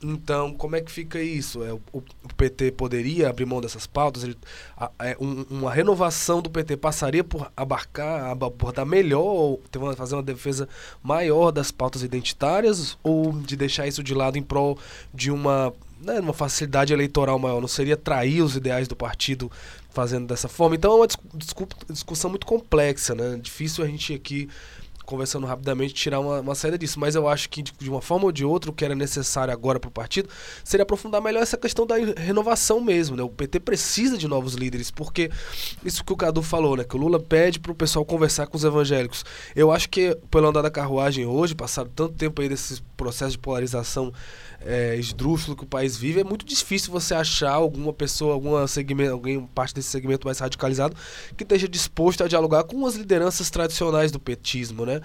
[0.00, 1.64] Então, como é que fica isso?
[1.64, 4.24] É, o, o PT poderia abrir mão dessas pautas?
[4.24, 4.36] Ele,
[4.76, 10.14] a- é, um- uma renovação do PT passaria por abarcar, ab- abordar melhor, uma- fazer
[10.14, 10.68] uma defesa
[11.02, 14.78] maior das pautas identitárias, ou de deixar isso de lado em prol
[15.12, 17.60] de uma, né, uma facilidade eleitoral maior?
[17.60, 19.50] Não seria trair os ideais do partido
[19.90, 20.76] fazendo dessa forma?
[20.76, 23.38] Então é uma discu- discussão muito complexa, né?
[23.40, 24.48] Difícil a gente aqui
[25.10, 27.00] conversando rapidamente, tirar uma, uma saída disso.
[27.00, 29.52] Mas eu acho que, de, de uma forma ou de outra, o que era necessário
[29.52, 30.28] agora para o partido
[30.64, 33.16] seria aprofundar melhor essa questão da renovação mesmo.
[33.16, 33.22] Né?
[33.22, 35.30] O PT precisa de novos líderes, porque
[35.84, 36.84] isso que o Cadu falou, né?
[36.84, 39.24] que o Lula pede para o pessoal conversar com os evangélicos.
[39.56, 43.38] Eu acho que, pelo andar da carruagem hoje, passado tanto tempo aí desse processo de
[43.38, 44.12] polarização
[44.64, 49.12] é, esdrúxulo que o país vive, é muito difícil você achar alguma pessoa, alguma segmento,
[49.12, 50.94] alguém, parte desse segmento mais radicalizado,
[51.36, 54.99] que esteja disposto a dialogar com as lideranças tradicionais do petismo, né?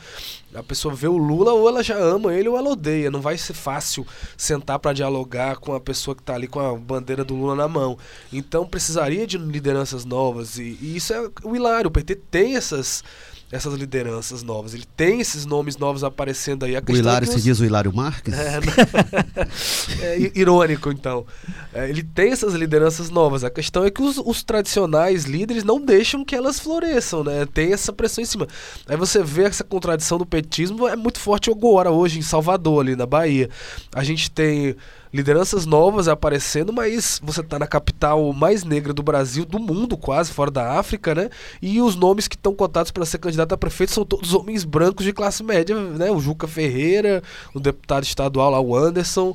[0.53, 3.11] A pessoa vê o Lula ou ela já ama ele ou ela odeia.
[3.11, 4.05] Não vai ser fácil
[4.37, 7.67] sentar para dialogar com a pessoa que está ali com a bandeira do Lula na
[7.67, 7.97] mão.
[8.31, 11.89] Então precisaria de lideranças novas e, e isso é o hilário.
[11.89, 13.03] O PT tem essas
[13.51, 14.73] essas lideranças novas.
[14.73, 16.75] Ele tem esses nomes novos aparecendo aí.
[16.75, 18.33] A O é Hilário que se diz o Hilário Marques?
[18.33, 19.45] é, não-
[20.01, 21.25] é irônico, então.
[21.73, 23.43] É, ele tem essas lideranças novas.
[23.43, 27.45] A questão é que os, os tradicionais líderes não deixam que elas floresçam, né?
[27.45, 28.47] Tem essa pressão em cima.
[28.87, 32.95] Aí você vê essa contradição do petismo, é muito forte agora, hoje, em Salvador, ali
[32.95, 33.49] na Bahia.
[33.93, 34.75] A gente tem
[35.15, 40.31] lideranças novas aparecendo, mas você tá na capital mais negra do Brasil, do mundo quase,
[40.31, 41.29] fora da África, né?
[41.61, 45.05] E os nomes que estão cotados para ser candidato a prefeito são todos homens brancos
[45.05, 46.11] de classe média, né?
[46.11, 47.23] O Juca Ferreira,
[47.53, 49.33] o deputado estadual lá, o Anderson.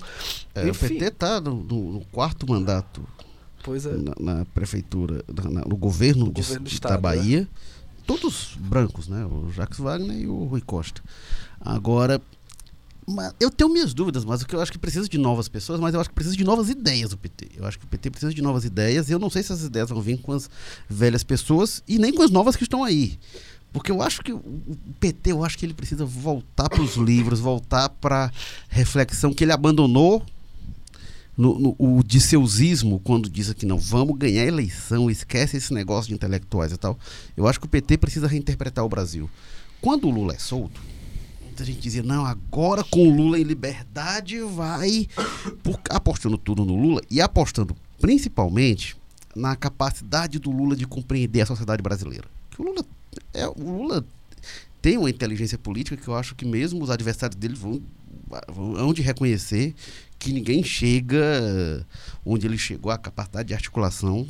[0.55, 0.89] É, o Enfim.
[0.89, 3.03] PT está no, no- quarto mandato
[3.67, 3.89] é.
[4.21, 7.49] na, na prefeitura, na- na- no governo, No de- governo de- estado, da Bahia.
[8.07, 9.25] Todos brancos, né?
[9.25, 11.01] O Jacques Wagner e o Rui Costa.
[11.61, 12.21] Agora,
[13.07, 16.01] ma- eu tenho minhas dúvidas, mas eu acho que precisa de novas pessoas, mas eu
[16.01, 17.49] acho que precisa de novas ideias o PT.
[17.57, 19.65] Eu acho que o PT precisa de novas ideias e eu não sei se essas
[19.67, 20.49] ideias vão vir com as
[20.89, 23.19] velhas pessoas e nem com as novas que estão aí.
[23.73, 24.43] Porque eu acho que o
[24.99, 28.33] PT, eu acho que ele precisa voltar para os livros, voltar para
[28.69, 30.25] reflexão que ele abandonou
[31.37, 36.15] no, no- o disseusismo quando diz que não, vamos ganhar eleição, esquece esse negócio de
[36.15, 36.99] intelectuais e tal.
[37.37, 39.31] Eu acho que o PT precisa reinterpretar o Brasil.
[39.81, 40.81] Quando o Lula é solto,
[41.61, 45.07] muita gente dizia, não, agora com o Lula em liberdade vai
[45.63, 48.97] por- apostando tudo no Lula e apostando principalmente
[49.37, 52.27] na capacidade do Lula de compreender a sociedade brasileira.
[52.51, 52.85] Que o Lula
[53.35, 54.05] é o Lula
[54.81, 57.81] tem uma inteligência política que eu acho que mesmo os adversários dele vão
[58.49, 59.75] vão hão de reconhecer
[60.19, 61.87] que ninguém chega
[62.25, 64.27] onde ele chegou a capacidade de articulação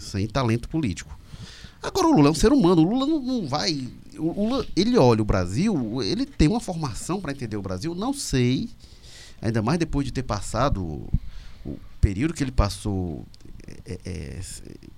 [0.00, 1.16] sem talento político.
[1.82, 3.88] Agora o Lula é um ser humano, o Lula não, não vai.
[4.18, 8.12] O Lula, ele olha o Brasil, ele tem uma formação para entender o Brasil, não
[8.12, 8.70] sei,
[9.40, 11.08] ainda mais depois de ter passado o,
[12.00, 13.24] período que ele passou
[13.86, 14.40] é, é,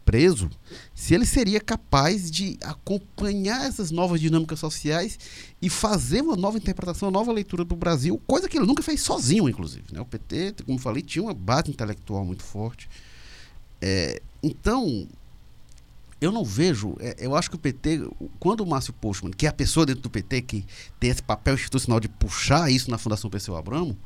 [0.07, 0.51] preso,
[0.95, 5.19] se ele seria capaz de acompanhar essas novas dinâmicas sociais
[5.61, 9.03] e fazer uma nova interpretação, uma nova leitura do Brasil, coisa que ele nunca fez
[9.03, 9.85] sozinho, inclusive.
[9.93, 10.01] Né?
[10.01, 12.89] O PT, como falei, tinha uma base intelectual muito forte.
[13.83, 15.07] É, então,
[16.21, 19.49] eu não vejo, é, eu acho que o PT, quando o Márcio Postman, que é
[19.49, 20.65] a pessoa dentro do PT que
[20.99, 23.97] tem esse papel institucional de puxar isso na Fundação Perseu Abramo,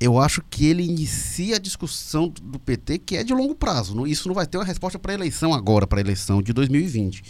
[0.00, 4.06] eu acho que ele inicia a discussão do PT que é de longo prazo.
[4.06, 7.22] Isso não vai ter uma resposta para a eleição agora, para a eleição de 2020.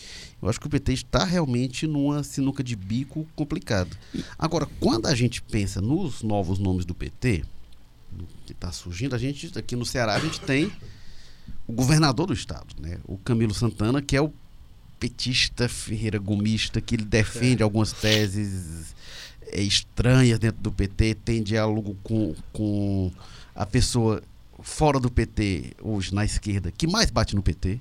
[0.42, 3.96] Eu acho que o PT está realmente numa sinuca de bico complicado.
[4.38, 7.42] Agora, quando a gente pensa nos novos nomes do PT,
[8.44, 10.70] que está surgindo, a gente aqui no Ceará a gente tem
[11.68, 12.98] o governador do estado, né?
[13.06, 14.32] o Camilo Santana, que é o
[14.98, 17.62] petista Ferreira Gomista, que ele defende é.
[17.62, 18.94] algumas teses
[19.52, 23.12] é, estranhas dentro do PT, tem diálogo com, com
[23.54, 24.22] a pessoa
[24.60, 27.78] fora do PT, hoje na esquerda, que mais bate no PT.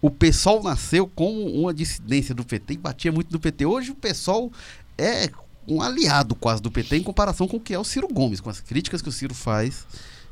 [0.00, 3.64] O PSOL nasceu como uma dissidência do PT e batia muito no PT.
[3.64, 4.52] Hoje o PSOL
[4.98, 5.30] é
[5.66, 8.50] um aliado quase do PT em comparação com o que é o Ciro Gomes, com
[8.50, 9.86] as críticas que o Ciro faz,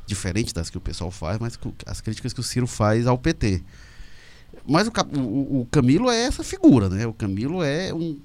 [0.05, 3.63] diferente das que o pessoal faz, mas as críticas que o Ciro faz ao PT.
[4.67, 7.05] Mas o, o, o Camilo é essa figura, né?
[7.05, 8.17] O Camilo é um,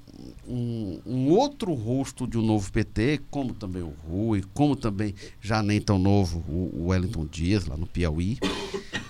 [0.47, 5.63] um, um, outro rosto de um novo PT, como também o Rui, como também já
[5.63, 8.39] nem tão novo o, o Wellington Dias, lá no Piauí.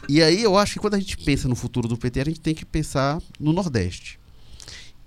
[0.09, 2.41] E aí eu acho que quando a gente pensa no futuro do PT, a gente
[2.41, 4.19] tem que pensar no Nordeste.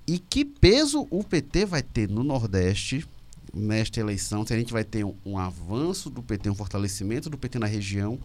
[0.06, 3.06] E que peso o PT vai ter no Nordeste
[3.54, 4.46] nesta eleição?
[4.46, 7.68] Se a gente vai ter um, um avanço do PT, um fortalecimento do PT na
[7.68, 8.20] região,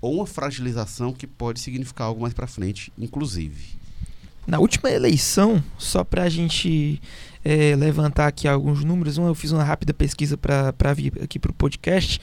[0.00, 3.76] ou uma fragilização que pode significar algo mais para frente, inclusive.
[4.46, 7.00] Na última eleição, só para a gente
[7.44, 11.54] é, levantar aqui alguns números, eu fiz uma rápida pesquisa para vir aqui para o
[11.54, 12.20] podcast.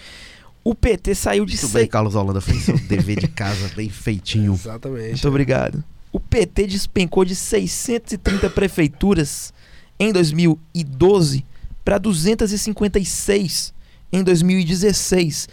[0.61, 1.55] O PT saiu de...
[1.55, 4.53] Muito bem, Carlos Holanda fez seu dever de casa bem feitinho.
[4.53, 5.11] Exatamente.
[5.11, 5.81] Muito obrigado.
[6.11, 9.53] O PT despencou de 630 prefeituras
[9.97, 11.45] em 2012
[11.83, 13.73] para 256
[14.11, 15.47] em 2016.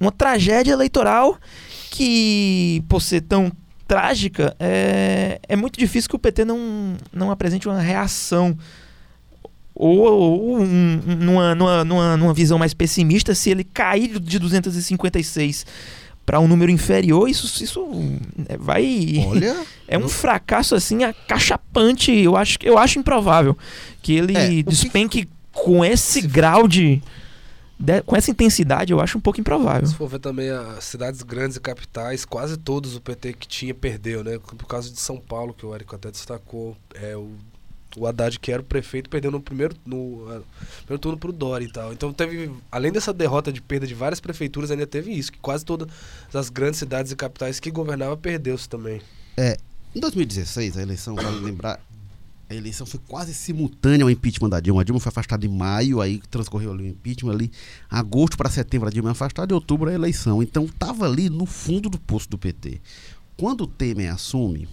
[0.00, 1.38] Uma tragédia eleitoral
[1.90, 3.50] que, por ser tão
[3.86, 8.56] trágica, é, é muito difícil que o PT não, não apresente uma reação.
[9.74, 15.64] Ou, ou um, numa, numa, numa, numa visão mais pessimista, se ele cair de 256
[16.26, 17.88] para um número inferior, isso, isso
[18.48, 19.24] é, vai.
[19.26, 19.56] Olha.
[19.90, 22.12] É um fracasso assim acachapante.
[22.12, 23.56] Eu acho, eu acho improvável
[24.02, 25.32] que ele é, despenque que...
[25.64, 27.02] com esse grau de
[27.78, 29.86] de, com essa intensidade, eu acho um pouco improvável.
[29.86, 33.72] Se for ver também as cidades grandes e capitais, quase todos o PT que tinha
[33.72, 34.38] perdeu, né?
[34.38, 36.76] Por causa de São Paulo, que o Érico até destacou.
[36.94, 37.30] É, o,
[37.96, 40.44] o Haddad, que era o prefeito, perdeu no primeiro, no, uh,
[40.82, 41.92] primeiro turno pro Dória e tal.
[41.92, 45.64] Então teve, além dessa derrota de perda de várias prefeituras, ainda teve isso, que quase
[45.64, 45.88] todas
[46.34, 49.00] as grandes cidades e capitais que governava perdeu-se também.
[49.36, 49.56] É,
[49.94, 51.80] em 2016, a eleição, vale lembrar,
[52.50, 54.80] a eleição foi quase simultânea ao impeachment da Dilma.
[54.80, 57.52] A Dilma foi afastada em maio, aí transcorreu ali o impeachment ali.
[57.90, 60.42] Agosto para setembro a Dilma é afastada e outubro a eleição.
[60.42, 62.80] Então estava ali no fundo do poço do PT.
[63.36, 64.66] Quando o Temer assume,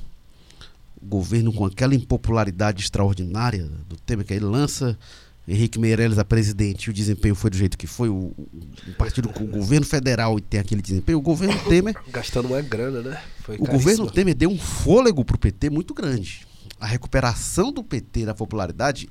[1.02, 4.98] o governo com aquela impopularidade extraordinária do Temer, que ele lança
[5.46, 8.34] Henrique Meirelles a presidente e o desempenho foi do jeito que foi, o,
[8.88, 11.94] o partido com o governo federal e tem aquele desempenho, o governo Temer.
[12.10, 13.22] Gastando uma grana, né?
[13.42, 13.78] Foi o caríssimo.
[13.78, 16.48] governo Temer deu um fôlego para o PT muito grande
[16.80, 19.10] a recuperação do PT da popularidade,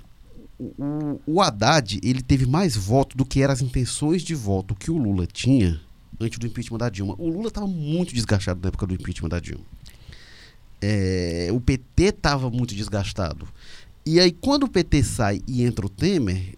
[0.59, 4.91] o, o, Haddad ele teve mais voto do que eram as intenções de voto que
[4.91, 5.81] o Lula tinha
[6.21, 7.15] antes do impeachment da Dilma.
[7.19, 9.65] O Lula estava muito desgastado na época do impeachment da Dilma.
[10.81, 13.49] É, o PT estava muito desgastado.
[14.07, 16.57] E aí, quando o PT sai e entra o Temer,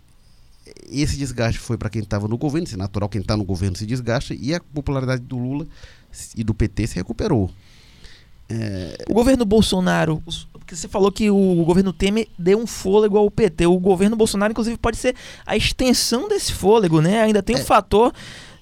[0.90, 3.76] esse desgaste foi para quem estava no governo, isso é natural, quem está no governo
[3.76, 5.66] se desgasta, e a popularidade do Lula
[6.36, 7.50] e do PT se recuperou.
[8.48, 8.96] É...
[9.08, 13.66] O governo Bolsonaro, porque você falou que o governo Temer deu um fôlego ao PT.
[13.66, 17.22] O governo Bolsonaro, inclusive, pode ser a extensão desse fôlego, né?
[17.22, 17.62] Ainda tem o é.
[17.62, 18.12] um fator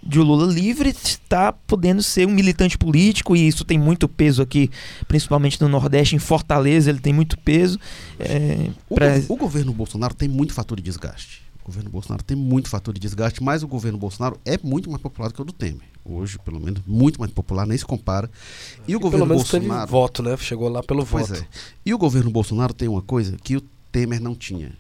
[0.07, 4.43] de o Lula livre estar podendo ser um militante político e isso tem muito peso
[4.43, 4.71] aqui,
[5.09, 7.81] principalmente no Nordeste, em Fortaleza, ele tem muito peso.
[8.19, 9.21] É, o, pra...
[9.29, 11.44] o governo Bolsonaro tem muito fator de desgaste.
[11.65, 15.01] O governo Bolsonaro tem muito fator de desgaste, mas o governo Bolsonaro é muito mais
[15.01, 15.89] popular do que o do Temer.
[16.05, 18.31] Hoje, pelo menos, muito mais popular, nem se compara.
[18.87, 19.81] E, e o governo pelo menos Bolsonaro.
[19.81, 20.37] Teve voto, né?
[20.37, 21.41] Chegou lá pelo pois voto.
[21.41, 21.47] É.
[21.87, 24.73] E o governo Bolsonaro tem uma coisa que o Temer não tinha.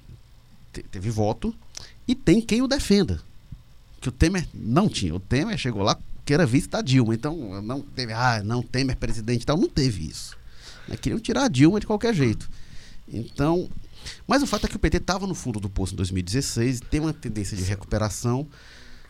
[0.74, 1.54] Te teve voto
[2.06, 3.18] e tem quem o defenda.
[3.98, 5.14] Que o Temer não tinha.
[5.14, 7.14] O Temer chegou lá que era vice da Dilma.
[7.14, 9.56] Então, não teve, ah, não, Temer presidente e tal.
[9.56, 10.36] Não teve isso.
[10.86, 10.98] Né?
[10.98, 12.46] Queriam tirar a Dilma de qualquer jeito.
[13.08, 13.70] Então,
[14.26, 17.00] mas o fato é que o PT estava no fundo do poço em 2016, tem
[17.00, 18.46] uma tendência de recuperação.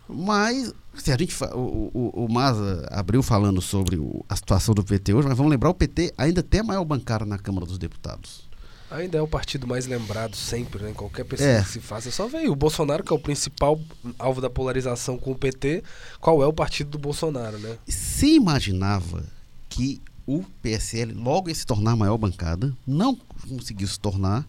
[0.09, 4.85] Mas se a gente o, o, o Maza abriu falando sobre o, a situação do
[4.85, 7.79] PT hoje, mas vamos lembrar o PT ainda tem a maior bancada na Câmara dos
[7.79, 8.49] Deputados.
[8.91, 10.93] Ainda é o partido mais lembrado sempre, né?
[10.93, 11.63] Qualquer pessoa é.
[11.63, 12.11] que se faça.
[12.11, 13.81] Só veio o Bolsonaro, que é o principal
[14.19, 15.83] alvo da polarização com o PT.
[16.21, 17.77] Qual é o partido do Bolsonaro, né?
[17.89, 19.25] Se imaginava
[19.69, 23.17] que o PSL logo ia se tornar a maior bancada, não
[23.49, 24.47] conseguiu se tornar,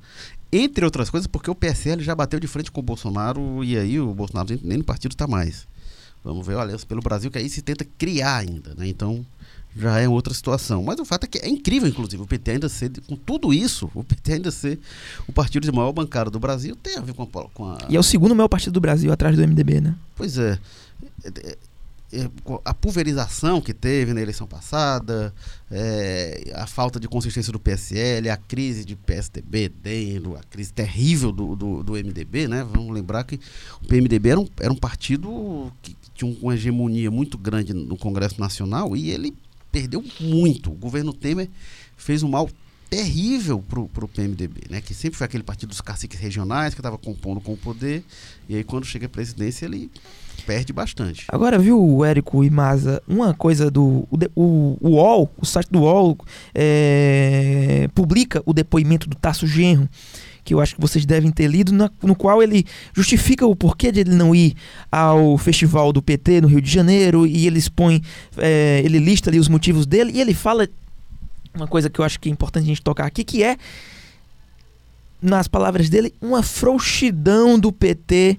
[0.57, 3.99] entre outras coisas, porque o PSL já bateu de frente com o Bolsonaro e aí
[3.99, 5.67] o Bolsonaro nem no partido está mais.
[6.23, 8.87] Vamos ver o Aliança pelo Brasil, que aí se tenta criar ainda, né?
[8.87, 9.25] Então
[9.77, 10.81] já é outra situação.
[10.83, 13.91] Mas o fato é que é incrível, inclusive, o PT ainda ser, com tudo isso,
[13.93, 14.79] o PT ainda ser
[15.27, 17.77] o partido de maior bancada do Brasil, tem a ver com a, com a...
[17.89, 19.95] E é o segundo maior partido do Brasil, atrás do MDB, né?
[20.15, 20.57] Pois é.
[22.15, 22.29] É,
[22.63, 25.33] a pulverização que teve na eleição passada,
[25.69, 31.31] é, a falta de consistência do PSL, a crise de PSDB dentro, a crise terrível
[31.31, 32.63] do, do, do, MDB, né?
[32.63, 33.39] Vamos lembrar que
[33.81, 38.39] o PMDB era um, era um partido que tinha uma hegemonia muito grande no Congresso
[38.39, 39.35] Nacional e ele
[39.71, 40.71] perdeu muito.
[40.71, 41.49] O governo Temer
[41.97, 42.49] fez um mal
[42.89, 44.79] terrível pro, pro PMDB, né?
[44.79, 48.03] Que sempre foi aquele partido dos caciques regionais que estava compondo com o poder.
[48.47, 49.91] E aí quando chega a presidência ele
[50.45, 51.25] perde bastante.
[51.27, 54.07] Agora, viu, Érico e Maza, uma coisa do.
[54.09, 56.17] O, o, o UOL, o site do UOL,
[56.53, 59.89] é, publica o depoimento do Tasso Genro
[60.45, 63.91] que eu acho que vocês devem ter lido, na, no qual ele justifica o porquê
[63.91, 64.55] de ele não ir
[64.91, 67.99] ao festival do PT no Rio de Janeiro e ele expõe,
[68.37, 70.69] é, ele lista ali os motivos dele e ele fala
[71.55, 73.57] uma coisa que eu acho que é importante a gente tocar aqui, que é,
[75.19, 78.37] nas palavras dele, uma frouxidão do PT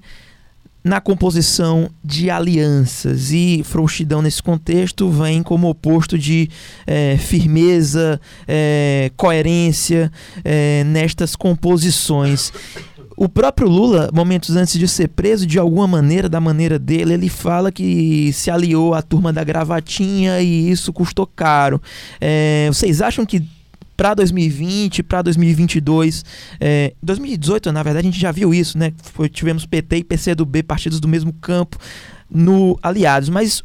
[0.86, 3.32] na composição de alianças.
[3.32, 6.48] E frouxidão nesse contexto vem como oposto de
[6.86, 10.12] é, firmeza, é, coerência
[10.44, 12.52] é, nestas composições.
[13.16, 17.28] O próprio Lula, momentos antes de ser preso, de alguma maneira, da maneira dele, ele
[17.28, 21.82] fala que se aliou à turma da gravatinha e isso custou caro.
[22.20, 23.42] É, vocês acham que
[23.96, 26.24] para 2020, para 2022,
[26.60, 28.92] é, 2018, na verdade, a gente já viu isso, né?
[29.14, 31.78] Foi, tivemos PT e PCdoB, partidos do mesmo campo,
[32.30, 33.28] no aliados.
[33.28, 33.62] Mas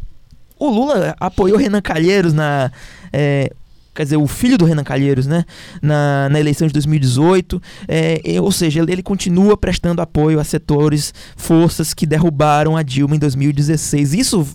[0.57, 2.71] o Lula apoiou Renan Calheiros na.
[3.11, 3.51] É,
[3.93, 5.43] quer dizer, o filho do Renan Calheiros, né,
[5.81, 11.13] na, na eleição de 2018, é, ou seja, ele, ele, continua prestando apoio a setores,
[11.35, 14.13] forças que derrubaram a Dilma em 2016.
[14.13, 14.47] Isso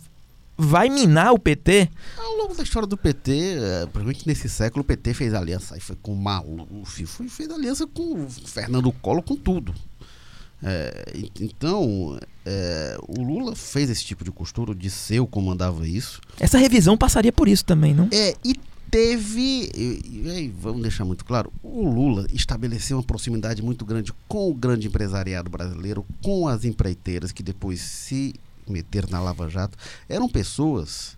[0.56, 1.88] vai minar o PT?
[2.16, 5.80] Ao longo da história do PT, é, provavelmente nesse século, o PT fez aliança aí
[5.80, 9.74] foi com o Maluf, foi, fez aliança com o Fernando Collor, com tudo.
[10.62, 16.20] É, então, é, o Lula fez esse tipo de costura, o Disseu comandava isso.
[16.40, 18.08] Essa revisão passaria por isso também, não?
[18.10, 18.54] É, e
[18.90, 24.50] teve, e, e, vamos deixar muito claro, o Lula estabeleceu uma proximidade muito grande com
[24.50, 28.34] o grande empresariado brasileiro, com as empreiteiras que depois se
[28.72, 29.76] meteram na Lava Jato.
[30.08, 31.16] Eram pessoas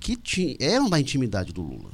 [0.00, 1.90] que tinham, eram da intimidade do Lula.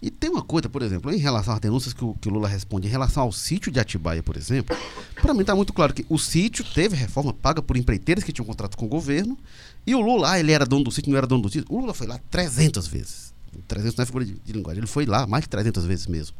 [0.00, 2.48] E tem uma coisa, por exemplo, em relação às denúncias que o, que o Lula
[2.48, 4.76] responde, em relação ao sítio de Atibaia, por exemplo,
[5.20, 8.46] para mim está muito claro que o sítio teve reforma paga por empreiteiras que tinham
[8.46, 9.38] contrato com o governo,
[9.86, 11.66] e o Lula, ah, ele era dono do sítio, não era dono do sítio.
[11.68, 13.34] O Lula foi lá 300 vezes.
[13.68, 14.80] 300 não é figura de, de linguagem.
[14.80, 16.36] Ele foi lá mais de 300 vezes mesmo.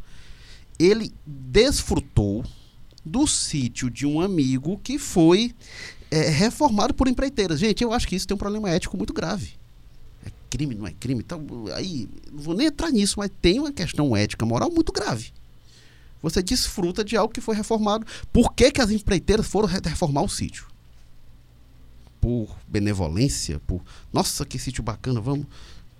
[0.78, 2.44] Ele desfrutou
[3.04, 5.54] do sítio de um amigo que foi
[6.14, 7.58] é, reformado por empreiteiras.
[7.58, 9.52] Gente, eu acho que isso tem um problema ético muito grave.
[10.24, 11.22] É crime, não é crime?
[11.24, 15.32] Então, aí, não vou nem entrar nisso, mas tem uma questão ética, moral muito grave.
[16.22, 18.06] Você desfruta de algo que foi reformado.
[18.32, 20.66] Por que, que as empreiteiras foram reformar o sítio?
[22.20, 23.60] Por benevolência?
[23.66, 25.46] Por, nossa, que sítio bacana, vamos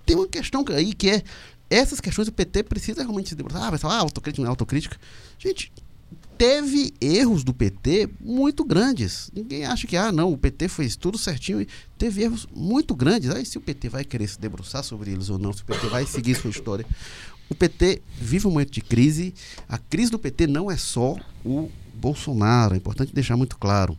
[0.05, 1.23] tem uma questão aí que é
[1.71, 3.63] essas questões o PT precisa realmente se debruçar.
[3.63, 4.97] Ah, vai falar, ah, autocrítica não é autocrítica.
[5.39, 5.73] Gente,
[6.37, 9.31] teve erros do PT muito grandes.
[9.35, 11.67] Ninguém acha que, ah, não, o PT fez tudo certinho.
[11.97, 13.31] Teve erros muito grandes.
[13.31, 15.87] Aí, se o PT vai querer se debruçar sobre eles ou não, se o PT
[15.89, 16.85] vai seguir sua história.
[17.49, 19.35] O PT vive um momento de crise.
[19.69, 22.75] A crise do PT não é só o Bolsonaro.
[22.75, 23.97] É importante deixar muito claro.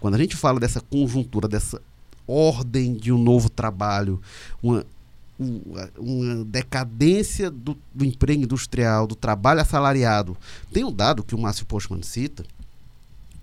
[0.00, 1.80] Quando a gente fala dessa conjuntura, dessa
[2.26, 4.20] ordem de um novo trabalho,
[4.62, 4.86] uma
[5.98, 10.36] uma decadência do, do, emprego industrial, do trabalho assalariado.
[10.72, 12.44] Tem um dado que o Márcio Postman cita,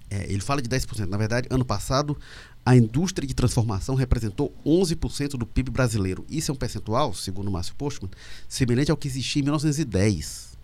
[0.09, 1.05] é, ele fala de 10%.
[1.05, 2.17] Na verdade, ano passado,
[2.65, 6.25] a indústria de transformação representou 11% do PIB brasileiro.
[6.29, 8.11] Isso é um percentual, segundo o Márcio Postman,
[8.47, 10.57] semelhante ao que existia em 1910.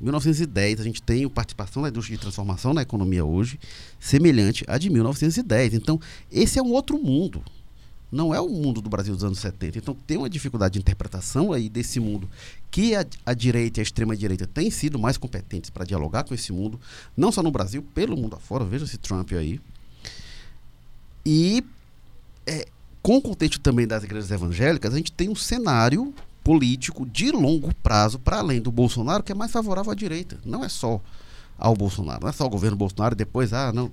[0.00, 3.58] Em 1910, a gente tem a participação da indústria de transformação na economia hoje,
[3.98, 5.74] semelhante à de 1910.
[5.74, 7.42] Então, esse é um outro mundo
[8.10, 9.78] não é o mundo do Brasil dos anos 70.
[9.78, 12.28] Então tem uma dificuldade de interpretação aí desse mundo
[12.70, 16.52] que a, a direita e a extrema-direita têm sido mais competentes para dialogar com esse
[16.52, 16.80] mundo,
[17.16, 18.64] não só no Brasil, pelo mundo afora.
[18.64, 19.60] Veja esse Trump aí.
[21.24, 21.62] E
[22.46, 22.66] é,
[23.02, 27.74] com o contexto também das igrejas evangélicas, a gente tem um cenário político de longo
[27.76, 30.38] prazo, para além do Bolsonaro, que é mais favorável à direita.
[30.44, 31.00] Não é só
[31.58, 33.90] ao Bolsonaro, não é só o governo Bolsonaro e depois, ah, não.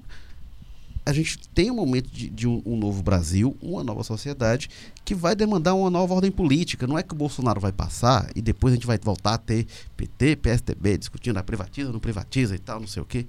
[1.07, 4.69] A gente tem um momento de, de um, um, novo Brasil, uma nova sociedade,
[5.05, 6.85] que vai demandar uma nova ordem política.
[6.85, 9.65] Não é que o Bolsonaro vai passar e depois a gente vai voltar a ter
[9.95, 13.25] PT, PSDB discutindo, a ah, privatiza, não privatiza e tal, não sei o quê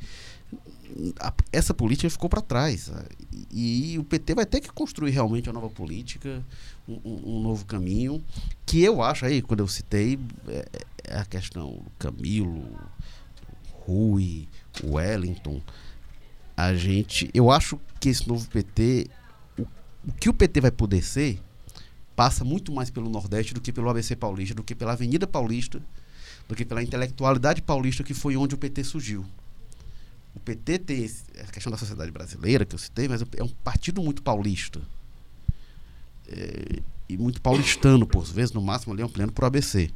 [1.53, 2.91] essa política ficou para trás.
[3.51, 6.43] E, e, o PT vai ter que construir realmente uma nova política,
[6.89, 8.25] um, um, novo caminho,
[8.65, 10.19] que eu acho aí, quando eu citei,
[10.49, 10.67] é,
[11.05, 12.65] é a questão Camilo,
[13.87, 14.49] Rui,
[14.83, 15.61] Wellington.
[16.59, 17.31] A gente.
[17.33, 19.09] Eu acho que esse novo PT,
[19.57, 21.41] o, o que o PT vai poder ser,
[22.17, 25.81] passa muito mais pelo Nordeste do que pelo ABC Paulista, do que pela Avenida Paulista,
[26.49, 29.25] do que pela intelectualidade paulista, que foi onde o PT surgiu.
[30.35, 34.03] O PT tem a questão da sociedade brasileira, que eu citei, mas é um partido
[34.03, 34.83] muito paulista.
[36.27, 39.93] É, e muito paulistano, por vezes, no máximo ali ampliando para o ABC.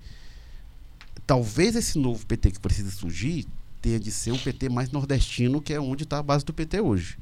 [1.26, 3.48] Talvez esse novo PT que precisa surgir
[3.82, 6.80] tenha de ser um PT mais nordestino, que é onde está a base do PT
[6.80, 7.18] hoje.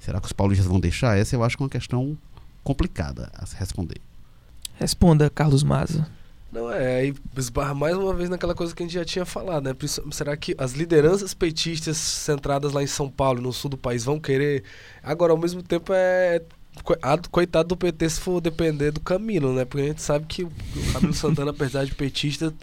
[0.00, 1.16] Será que os paulistas vão deixar?
[1.16, 2.18] Essa eu acho que é uma questão
[2.64, 4.00] complicada a se responder.
[4.74, 6.06] Responda, Carlos Maza.
[6.52, 9.64] Não, é, aí esbarra mais uma vez naquela coisa que a gente já tinha falado,
[9.64, 9.76] né?
[10.10, 14.18] Será que as lideranças petistas centradas lá em São Paulo, no sul do país, vão
[14.18, 14.64] querer.
[15.02, 16.42] Agora, ao mesmo tempo, é.
[17.30, 19.64] Coitado do PT se for depender do Camilo, né?
[19.64, 20.52] Porque a gente sabe que o
[20.92, 22.54] Camilo Santana, apesar de petista,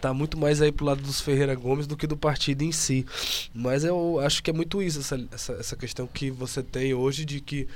[0.00, 3.06] tá muito mais aí pro lado dos Ferreira Gomes do que do partido em si.
[3.54, 7.24] Mas eu acho que é muito isso, essa, essa, essa questão que você tem hoje
[7.24, 7.68] de que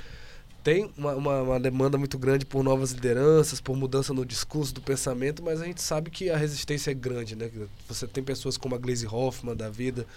[0.65, 4.81] tem uma, uma, uma, demanda muito grande por novas lideranças, por mudança no discurso, do
[4.81, 7.51] pensamento, mas a gente sabe que a resistência é grande, né?
[7.87, 10.07] Você tem pessoas como a Glaze Hoffman da vida,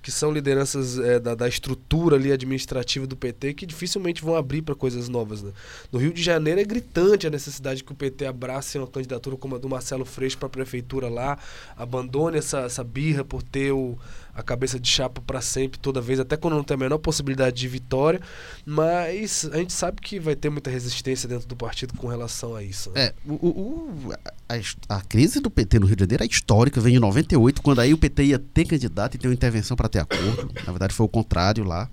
[0.00, 4.62] que são lideranças é, da, da, estrutura ali administrativa do PT, que dificilmente vão abrir
[4.62, 5.50] para coisas novas, né?
[5.90, 9.56] No Rio de Janeiro é gritante a necessidade que o PT abrace uma candidatura como
[9.56, 11.36] a do Marcelo Freixo para a prefeitura lá,
[11.76, 13.98] abandone essa, essa birra por ter o
[14.36, 17.56] a cabeça de chapa para sempre, toda vez, até quando não tem a menor possibilidade
[17.56, 18.20] de vitória.
[18.66, 22.62] Mas a gente sabe que vai ter muita resistência dentro do partido com relação a
[22.62, 22.90] isso.
[22.90, 23.06] Né?
[23.06, 24.12] É, o, o
[24.46, 27.80] a, a, crise do PT no Rio de Janeiro é histórica, vem de 98, quando
[27.80, 30.50] aí o PT ia ter candidato e ter uma intervenção para ter acordo.
[30.66, 31.88] Na verdade, foi o contrário lá.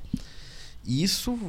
[0.85, 1.39] E isso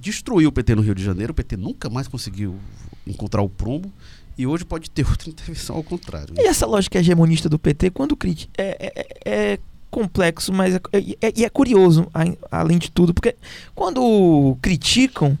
[0.00, 1.32] destruiu o PT no Rio de Janeiro.
[1.32, 2.56] O PT nunca mais conseguiu
[3.04, 3.92] encontrar o prumo.
[4.38, 6.32] E hoje pode ter outra intervenção ao contrário.
[6.34, 6.42] Né?
[6.44, 9.58] E essa lógica hegemonista do PT, quando critica, é, é, é
[9.96, 12.06] complexo, mas é, é, é, é curioso,
[12.50, 13.34] além de tudo, porque
[13.74, 15.38] quando criticam,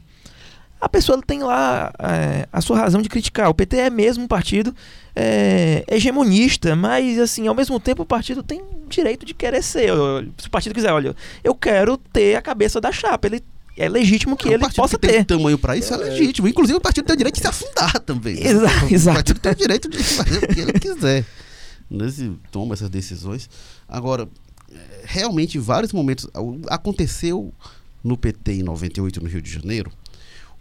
[0.80, 3.50] a pessoa tem lá é, a sua razão de criticar.
[3.50, 4.74] O PT é mesmo um partido
[5.14, 9.90] é, hegemonista, mas assim, ao mesmo tempo o partido tem direito de querer ser.
[10.38, 13.26] Se o partido quiser, olha, eu quero ter a cabeça da chapa.
[13.26, 13.44] Ele
[13.76, 15.12] é legítimo que é, ele possa que ter.
[15.12, 16.48] Tem tamanho para isso é, é legítimo.
[16.48, 18.42] Inclusive o partido tem o direito de se afundar também.
[18.42, 18.86] Exato.
[19.10, 21.26] O partido tem o direito de fazer o que ele quiser.
[21.88, 23.48] Nesse, toma essas decisões.
[23.88, 24.28] Agora,
[25.04, 26.28] realmente, em vários momentos,
[26.68, 27.52] aconteceu
[28.02, 29.90] no PT em 98, no Rio de Janeiro,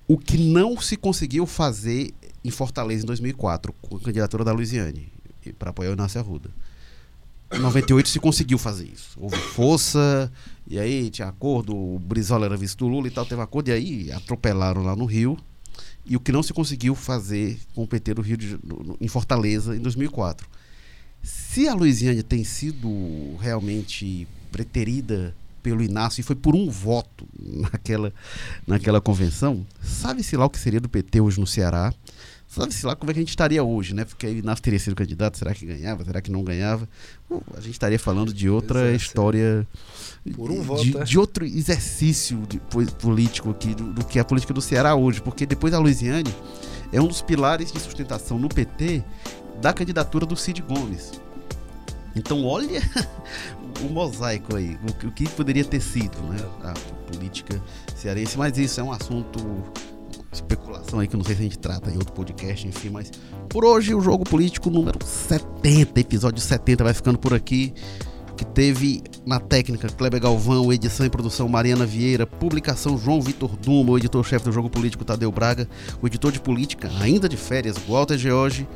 [0.07, 5.11] o que não se conseguiu fazer em Fortaleza em 2004, com a candidatura da Luiziane,
[5.57, 6.49] para apoiar o Inácio Arruda.
[7.51, 9.17] Em 98 se conseguiu fazer isso.
[9.19, 10.31] Houve força,
[10.67, 13.71] e aí tinha acordo, o Brizola era vice do Lula e tal, teve acordo, e
[13.71, 15.37] aí atropelaram lá no Rio.
[16.05, 19.75] E o que não se conseguiu fazer com o PT Rio de, no, em Fortaleza
[19.75, 20.47] em 2004.
[21.25, 27.27] Se a Luiziane tem sido realmente preterida pelo Inácio e foi por um voto
[27.73, 28.13] naquela,
[28.67, 31.91] naquela convenção, sabe-se lá o que seria do PT hoje no Ceará?
[32.47, 34.05] Sabe-se lá como é que a gente estaria hoje, né?
[34.05, 36.87] Porque o Inácio teria sido candidato, será que ganhava, será que não ganhava?
[37.27, 39.67] Uh, a gente estaria falando de outra história,
[40.35, 41.03] por um voto, de, é?
[41.03, 42.59] de outro exercício de,
[42.99, 46.33] político aqui, do, do que é a política do Ceará hoje, porque depois da Luiziane
[46.93, 49.03] é um dos pilares de sustentação no PT
[49.61, 51.19] da candidatura do Cid Gomes.
[52.15, 52.81] Então olha
[53.83, 56.73] o mosaico aí, o, que poderia ter sido né, a
[57.11, 57.61] política
[57.95, 59.39] cearense, mas isso é um assunto,
[60.31, 63.11] especulação aí que eu não sei se a gente trata em outro podcast, enfim, mas
[63.49, 67.73] por hoje o jogo político número 70, episódio 70 vai ficando por aqui
[68.35, 73.91] que teve na técnica Kleber Galvão, edição e produção Mariana Vieira, publicação João Vitor Duma,
[73.91, 75.67] o editor-chefe do Jogo Político Tadeu Braga,
[76.01, 78.67] o editor de política, ainda de férias, Walter George,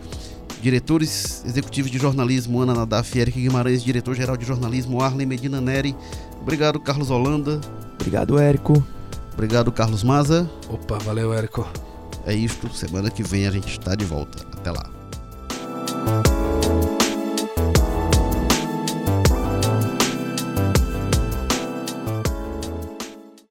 [0.62, 5.96] diretores executivos de jornalismo Ana Nadaf e Eric Guimarães, diretor-geral de jornalismo Arlen Medina Neri.
[6.42, 7.60] Obrigado, Carlos Holanda.
[7.96, 8.84] Obrigado, Érico.
[9.34, 10.50] Obrigado, Carlos Maza.
[10.70, 11.68] Opa, valeu, Érico.
[12.26, 12.70] É isto.
[12.74, 14.46] Semana que vem a gente está de volta.
[14.58, 16.39] Até lá.